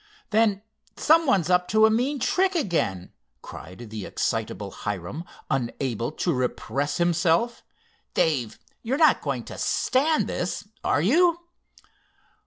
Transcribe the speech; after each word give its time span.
"Then 0.31 0.63
some 0.97 1.27
one's 1.27 1.47
up 1.51 1.67
to 1.67 1.85
a 1.85 1.91
mean 1.91 2.17
trick 2.19 2.55
again!" 2.55 3.13
cried 3.43 3.91
the 3.91 4.03
excitable 4.07 4.71
Hiram, 4.71 5.23
unable 5.51 6.11
to 6.13 6.33
repress 6.33 6.97
himself. 6.97 7.61
"Dave, 8.15 8.57
you're 8.81 8.97
not 8.97 9.21
going 9.21 9.43
to 9.43 9.59
stand 9.59 10.25
this; 10.25 10.67
are 10.83 11.03
you?" 11.03 11.41